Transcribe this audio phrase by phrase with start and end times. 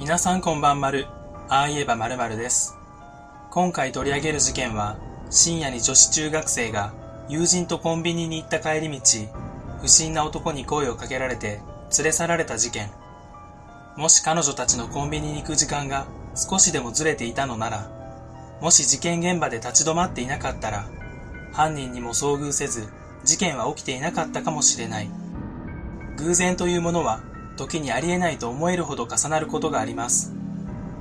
[0.00, 1.08] 皆さんこんばんまる。
[1.50, 2.74] ああ言えばまるまるです。
[3.50, 4.96] 今回取り上げる事件は、
[5.28, 6.94] 深夜に女子中学生が
[7.28, 8.98] 友人とコンビニに行った帰り道、
[9.82, 11.60] 不審な男に声をかけられて
[11.98, 12.88] 連れ去られた事件。
[13.98, 17.90] もし彼女たちのコンビニに行く時間が少しでもずれていたのなら、
[18.62, 20.88] もし事件現場で立ち止まっていなかったら、
[21.52, 22.88] 犯人にも遭遇せず、
[23.22, 25.10] 事件は起きていなかったかもしれない。
[26.16, 27.20] 偶然というものは、
[27.60, 30.32] 時にありえないと思えるほど重なることがあります。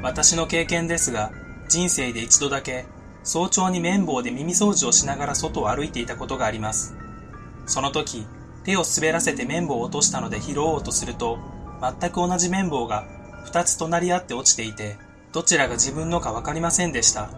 [0.01, 1.31] 私の経験ですが、
[1.69, 2.85] 人生で一度だけ、
[3.23, 6.95] 早朝に綿棒で耳掃除をしながら外を歩いていたことがあります。
[7.65, 8.27] その時、
[8.65, 11.39] 手を滑らせて綿棒を落としたので拾おうとすると、
[11.81, 13.05] 全く同じ綿棒が
[13.45, 14.97] 二つ隣り合って落ちていて、
[15.31, 17.29] どちらが自分のかわかりませんでした。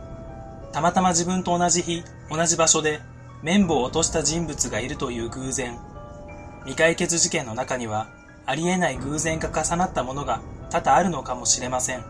[0.72, 3.02] たまたま自分と同じ日、同じ場所で、
[3.44, 5.78] 綿棒を落とした人物がいるという偶然。
[6.62, 8.08] 未解決事件の中には、
[8.46, 12.04] ありえない偶然が重なったものが多々あるのかもしれません。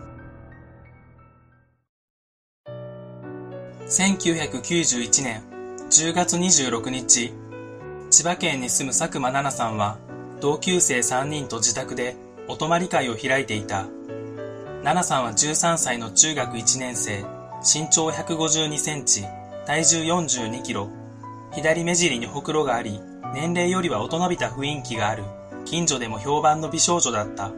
[3.88, 5.44] 1991年
[5.90, 7.34] 10月26日、
[8.10, 9.98] 千葉県に住む佐久間奈々さんは、
[10.40, 12.16] 同級生3人と自宅で
[12.48, 13.88] お泊まり会を開いていた。
[14.84, 17.26] 奈々さんは13歳の中学1年生、
[17.62, 19.26] 身長152センチ、
[19.66, 20.90] 体重42キロ、
[21.52, 23.02] 左目尻にほくろがあり、
[23.34, 25.24] 年齢よりは大人びた雰囲気がある、
[25.66, 27.52] 近所でも評判の美少女だった。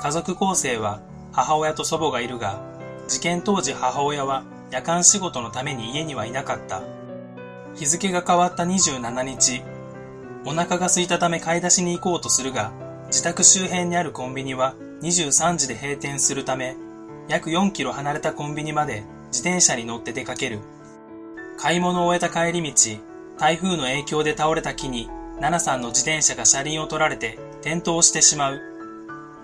[0.00, 1.00] 家族構成は
[1.32, 2.60] 母親と祖母がいるが、
[3.08, 6.82] 事件当時母親は夜間仕事のために家にはいなかった。
[7.74, 9.62] 日付が変わった27日、
[10.44, 12.72] お腹が空いたため買い出しに行こうとするが、
[13.06, 16.76] 自宅周辺にあるコンビニは23時で閉店するため、
[17.28, 20.60] 約4キロ離れたコンビニまで自転車に乗って出かける。
[21.58, 23.00] 買い物を終えた帰り道、
[23.38, 25.08] 台風の影響で倒れた木に、
[25.40, 28.60] 奈々さんの自転車が車輪を取られて転倒してしまう。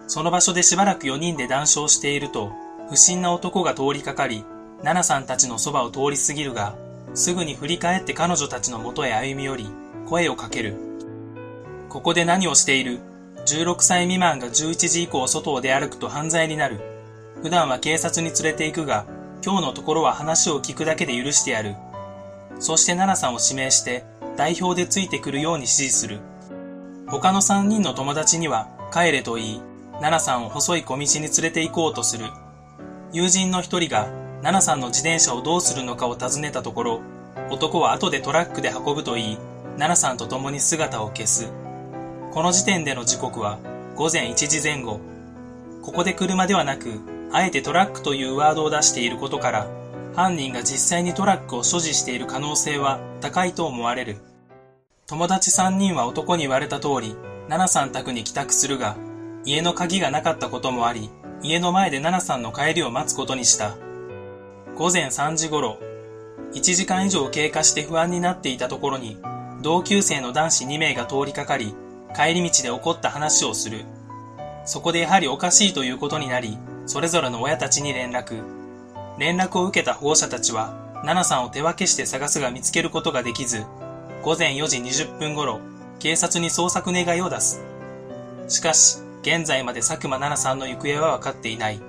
[0.06, 2.52] その場所でしばらく4人で談笑していると、
[2.90, 4.44] 不審な男が通りかかり、
[4.82, 6.74] 奈々さんたちのそばを通り過ぎるが、
[7.14, 9.66] すぐに振り返って彼女たちの元へ歩み寄り、
[10.06, 10.74] 声をかける。
[11.88, 12.98] ここで何をしている
[13.46, 16.80] ?16 歳未満が11時以降外を出歩くと犯罪になる。
[17.42, 19.06] 普段は警察に連れて行くが、
[19.44, 21.76] 今日のところは話を聞くだけで許してやる。
[22.58, 24.04] そして奈々さんを指名して、
[24.36, 26.20] 代表でついてくるように指示する。
[27.06, 29.62] 他の3人の友達には、帰れと言い、
[30.00, 32.26] 奈々さんを細い小道に連れて行こうとする。
[33.12, 34.06] 友人の一人が、
[34.42, 37.00] 奈々さんの自転車をどうするのかを尋ねたところ、
[37.50, 39.38] 男は後でトラックで運ぶと言い、
[39.78, 41.52] 奈々さんと共に姿を消す。
[42.32, 43.58] この時点での時刻は
[43.94, 44.98] 午前1時前後。
[45.82, 47.00] ここで車ではなく、
[47.32, 49.66] あえてトラックというワードを出していることから、
[50.14, 54.16] 犯人が実際にトラックを所持している可能性は高いと思われる。
[55.06, 57.16] 友達3人は男に言われた通り、
[57.48, 58.96] 奈々さん宅に帰宅するが、
[59.44, 61.10] 家の鍵がなかったこともあり、
[61.42, 63.76] 家の前で奈々さんの帰りを待つことにした。
[64.76, 65.78] 午前3時頃、
[66.54, 69.18] 1時間以上経過して不安になっていたところに、
[69.62, 71.74] 同級生の男子2名が通りかかり、
[72.14, 73.84] 帰り道で起こった話をする。
[74.64, 78.63] そこでやはりおかしいということになり、それぞれの親たちに連絡。
[79.18, 83.64] 連絡を受けた保護者たちは、奈々さんを手分けして探すが見つけることができず、
[84.22, 85.60] 午前4時20分頃、
[85.98, 87.62] 警察に捜索願いを出す。
[88.48, 91.80] しかし、現在まで佐久間奈々さんの行方は分かっていない。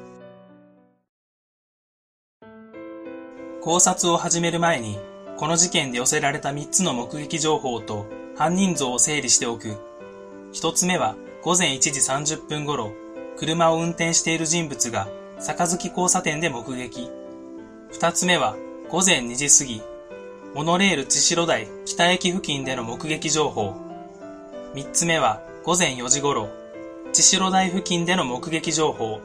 [3.61, 4.99] 考察を始める前に、
[5.37, 8.05] この事件で寄せられた3つの目撃情報と
[8.37, 9.75] 犯人像を整理しておく。
[10.53, 12.91] 1つ目は、午前1時30分頃、
[13.37, 15.07] 車を運転している人物が、
[15.39, 17.09] 坂月交差点で目撃。
[17.91, 18.55] 2つ目は、
[18.89, 19.81] 午前2時過ぎ、
[20.53, 23.75] モノレール千代台北駅付近での目撃情報。
[24.73, 26.49] 3つ目は、午前4時頃、
[27.13, 29.19] 千代台付近での目撃情報。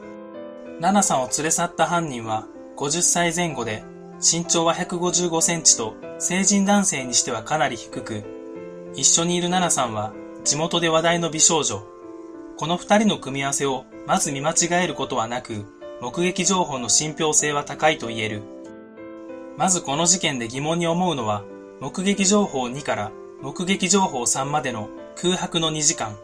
[0.79, 2.47] 奈々さんを連れ去った犯人は、
[2.77, 3.83] 50歳前後で、
[4.21, 8.23] 身長は155センチと成人男性にしてはかなり低く、
[8.93, 10.13] 一緒にいる奈々さんは
[10.43, 11.81] 地元で話題の美少女。
[12.57, 15.65] この二人の組み合わせをまず見間違えることはなく、
[16.01, 18.41] 目撃情報の信憑性は高いと言える。
[19.55, 21.43] まずこの事件で疑問に思うのは、
[21.79, 23.11] 目撃情報2から
[23.41, 26.17] 目撃情報3までの空白の2時間。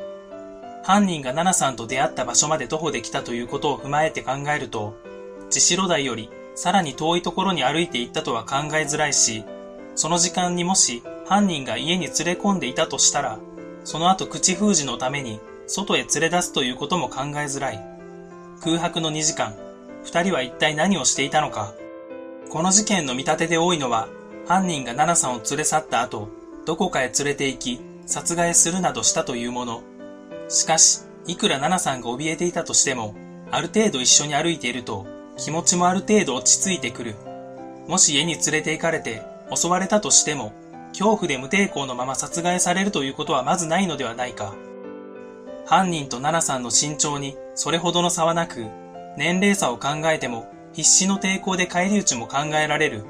[0.83, 4.95] 犯人が奈々さんと出会った場所まで徒歩できたということを踏まえて考えると、
[5.51, 9.43] 千代台よりさらに遠いところに歩いて行ったとは考えづらいし、
[9.93, 13.37] その時間にもし犯人が家に連れ込んでいたとしたら、
[13.83, 17.97] その後口封じのために外へ連れ出すということも考えづらい。
[18.63, 19.55] 空白の2時間、
[20.07, 21.73] 二人は一体何をしていたのか。
[22.49, 24.07] この事件の見立てで多いのは、
[24.47, 26.29] 犯人が奈々さんを連れ去った後、
[26.65, 29.83] どこかへ連れて行き、殺害するなどしたというもの。
[30.47, 33.15] しかし、いくら奈々さんが怯えていたとしても、
[33.51, 35.05] ある程度一緒に歩いていると
[35.37, 37.15] 気持ちもある程度落ち着いてくる。
[37.89, 40.53] もし家に連れて行かれて襲われたとしても、
[40.93, 44.55] 恐怖で無抵抗のまま殺害されるということはまずないのではないか。
[45.65, 48.67] 犯人と奈々さんの身長にそれほどの差はなく、
[49.17, 53.03] 年齢差を考えても必死の抵抗で返り討ちも考えられる。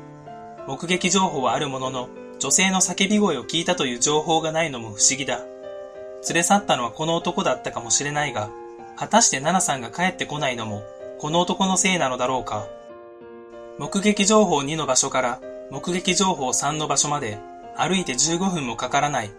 [0.67, 2.09] 目撃情報はあるものの、
[2.39, 5.39] 女性の叫び声を聞いたという情報がないのも不思議だ。
[6.27, 8.49] 連れ去ったのはこの男だったかもしれないが、
[8.95, 10.81] 果たして奈々さんが帰ってこないのも、
[11.19, 12.67] この男のせいなのだろうか。
[13.77, 17.37] 目撃情報2の場所から目撃情報3の場所まで
[17.75, 19.31] 歩いて15分もかからない。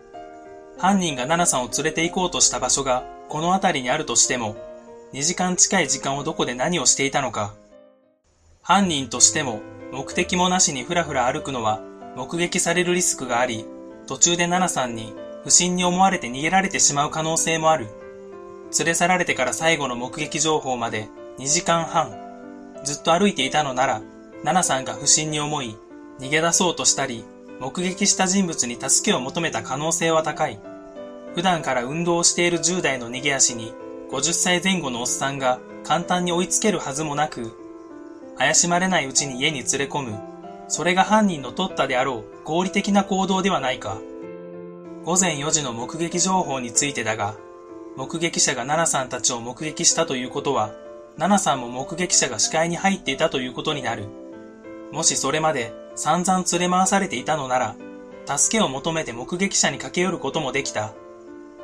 [0.77, 4.55] 犯人が奈々さんを連れて行こうとした場所がこの辺りにあるとしても、
[5.13, 7.55] 2時間近い時間をどこで何をしていたのか。
[8.63, 9.61] 犯人としても
[9.91, 11.81] 目的もなしにふらふら歩くのは
[12.15, 13.65] 目撃されるリスクがあり、
[14.07, 15.15] 途中で奈々さんに
[15.45, 17.87] 不審に思われて逃げられてしまう可能性もある。
[18.79, 21.09] 連れ去られてから最後の目撃情報まで
[21.39, 22.15] 2時間半。
[22.85, 24.03] ずっと歩いていたのなら、
[24.45, 25.75] 奈々さんが不審に思い、
[26.21, 27.25] 逃げ出そうとしたり、
[27.61, 30.59] 目撃した人物に助けを求めた可能性は高い。
[31.35, 33.73] 普段から運動をしている10代の逃げ足に、
[34.11, 37.53] 50歳前後のおっさんが簡単に追いつけるはずもなく、
[38.39, 40.19] 怪しまれないうちに家に連れ込む、
[40.69, 43.99] それが犯人の取ったであろう合理的な行動ではないか。
[45.05, 47.35] 午前4時の目撃情報についてだが、
[47.97, 50.71] 目撃者が奈々さんたちを目撃したということは、
[51.17, 54.07] 奈々さんも目撃者が視界に入っていたということになる。
[54.93, 57.77] もしそれまで散々連れ回されていたのなら、
[58.37, 60.93] 助けを求めて目撃者に駆け寄ることもできた。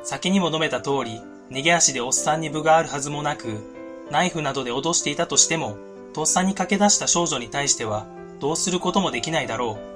[0.03, 1.21] 先にも述べた通り、
[1.51, 3.61] 逃げ足でおっさんに分があるはずもなく、
[4.11, 5.77] ナイフなどで脅していたとしても、
[6.13, 8.07] とっさに駆け出した少女に対しては、
[8.39, 9.95] どうすることもできないだろう。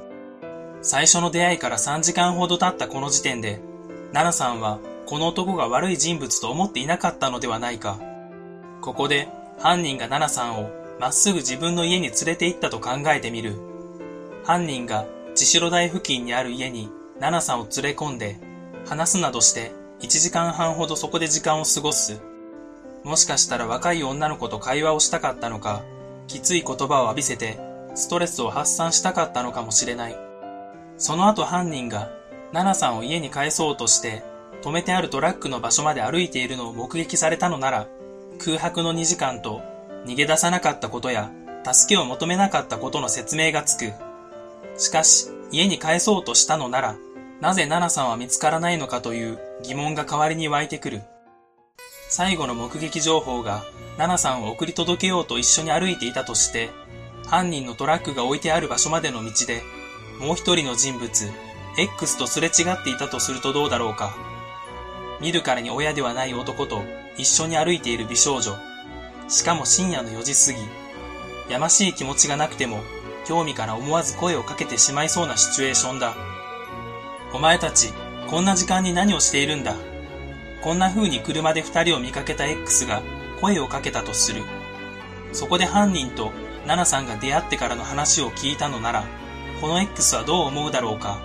[0.81, 3.62] 最初の出会いから3時間ほど経ったこの時点で、
[4.13, 8.00] 奈々さんはこの男が悪い人物と思っていなかったのではないか。
[8.81, 13.56] ここで犯人が奈々さんをまっすぐ自分の家に連れて行ったと考えてみる。
[14.44, 15.06] 犯人が
[15.36, 18.38] 千代台付近にある家に奈々さんを連れ込んで、
[18.88, 22.22] 話すなどして1時間半ほどそこで時間を過ごす。
[23.04, 25.84] もしかしたら若い女の子と会話をしたかったのか、
[26.28, 27.60] きつい言葉を浴びせて
[27.96, 30.16] ストレスを発散したかったのかもしれない。
[30.98, 32.12] その後犯人が
[32.51, 34.24] 奈々さんを家に帰そうとして
[34.62, 37.88] 止めてあるトラックの場所まで歩いているのを目撃されたのなら、
[38.38, 39.62] 空白の2時間と
[40.06, 41.30] 逃げ出さなかったことや
[41.63, 43.94] 助けを求めなかったことの説明がつく。
[44.78, 46.95] しかし、家に帰そうとしたのなら、
[47.42, 51.02] なぜ奈々さんは見つからないのかという疑問が代わりに湧いてくる。
[52.10, 53.64] 最後の目撃情報が
[53.98, 56.70] 奈々さんを送り届けようと一緒に歩いていたとして、
[57.28, 59.62] 犯人のトラックが置いてある場所までの道で、
[60.20, 61.10] もう一人の人物、
[61.78, 64.16] X とすれ違っていたとするとどうだろうか。
[65.22, 66.82] 見るからに親ではない男と
[67.18, 68.56] 一緒に歩いている美少女。
[69.28, 71.54] しかも深夜の4時過ぎ。
[71.54, 72.82] やましい気持ちがなくても、
[73.26, 76.16] 興味から思わず声をかけてしまいそうなシチュエーションだ。
[77.34, 77.94] お前たち、
[78.30, 79.76] こんな時間に何をしているんだ。
[80.62, 83.02] こんな風に車で二人を見かけた X が
[83.42, 84.44] 声をかけたとする。
[85.34, 86.31] そこで犯人と
[86.68, 89.04] 奈々さんが出会ってからの話を聞いたのなら、
[89.60, 91.20] この X はどう思うだろうか。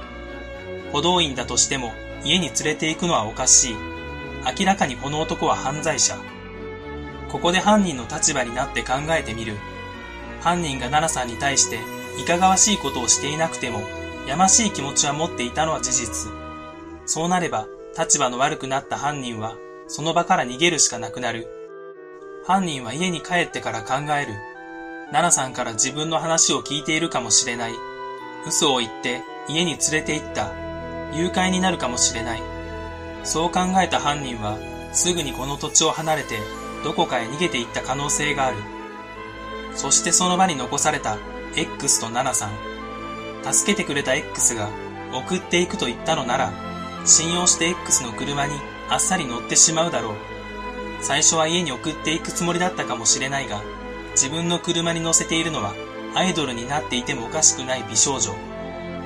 [0.92, 1.92] 補導員だとしても
[2.24, 3.76] 家に連れて行くのはおかしい。
[4.58, 6.16] 明らかにこの男は犯罪者。
[7.28, 9.58] ここで犯人の立場になって考えてみる。
[10.40, 11.80] 犯人が奈々さんに対して
[12.18, 13.82] いかがわしいことをしていなくても、
[14.26, 16.33] やましい気持ちは持っていたのは事実。
[17.06, 17.66] そうなれば、
[17.98, 19.56] 立場の悪くなった犯人は、
[19.88, 21.48] その場から逃げるしかなくなる。
[22.46, 24.34] 犯人は家に帰ってから考える。
[25.10, 27.72] 奈々さんから自分の話を聞いているかもしれない。
[28.46, 30.52] 嘘を言って家に連れて行った。
[31.12, 32.42] 誘拐になるかもしれない。
[33.22, 34.58] そう考えた犯人は、
[34.92, 36.38] すぐにこの土地を離れて
[36.82, 38.56] どこかへ逃げていった可能性がある。
[39.74, 41.18] そしてその場に残された
[41.56, 42.50] X とナナさん。
[43.52, 44.68] 助けてくれた X が
[45.12, 46.73] 送っていくと言ったのなら、
[47.04, 48.54] 信用して X の車に
[48.88, 50.14] あっさり乗ってしまうだろう。
[51.00, 53.62] 最初は家に送っていくつもりだったかもしれないが、
[54.12, 55.74] 自分の車に乗せているのは
[56.14, 58.32] アイドルになっていてもおかしくない美少女。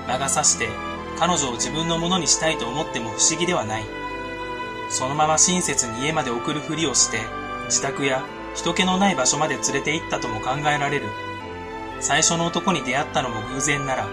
[0.06, 0.68] 魔が差して
[1.18, 3.82] 彼女を自分のものにしたいと思っても不思議ではない。
[4.90, 7.20] そのまま親切に家まで送るふりをして、
[7.66, 8.24] 自宅や
[8.54, 11.06] 人気のない場所まで連れて行ったとも考えられる。
[12.00, 14.06] 最初の男に出会ったのも偶然なら、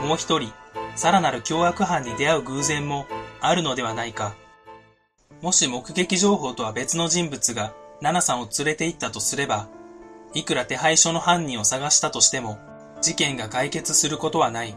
[0.00, 0.52] もう一人、
[0.94, 3.06] さらなる凶悪犯に出会う偶然も
[3.44, 4.34] あるのではないか。
[5.42, 9.68] もし目撃情報とは別の人物が奈々さんを連れて行ったとすれば、
[10.32, 12.58] いくら手配書の犯人を探したとしても、
[13.00, 14.76] 事件が解決することはない。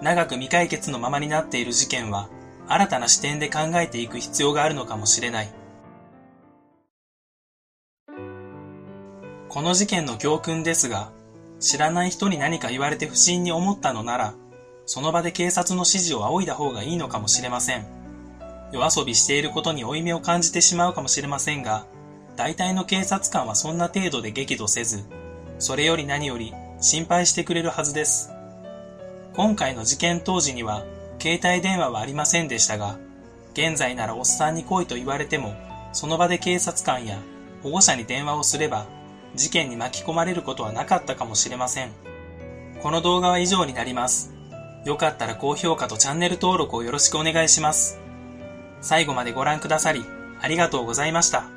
[0.00, 2.30] 長く未解決のままになっている事件は、
[2.66, 5.48] 新たな視点で考えていく必要があるのかもしれない。
[9.48, 11.12] この事件の教訓ですが、
[11.60, 14.34] 知らない人に何か言われて不審に思ったのなら、
[14.86, 17.84] その場で警察の指示を仰いだ方がいいのかもしれません。
[18.72, 21.86] 夜遊びしていることに負い目を感じてしまうかもしれませんが、
[22.36, 25.04] 大体の警察官はそんな程度で激怒せず、
[25.58, 28.30] それより何より心配してくれるはずです。
[29.34, 30.84] 今回の事件当時には、
[31.20, 32.98] 携帯電話はありませんでしたが、
[33.54, 35.54] 現在ならおっさんに来いと言われても、
[35.92, 37.18] その場で警察官や
[37.62, 38.86] 保護者に電話をすれば、
[39.34, 41.90] 事件に巻き込まれることはなかったかもしれません。
[42.82, 44.35] この動画は以上になります。
[44.86, 47.98] よかったら高評価とチャンネル登録をよろしくお願いします。
[48.80, 50.04] 最後までご覧くださり、
[50.40, 51.55] ありがとうございました。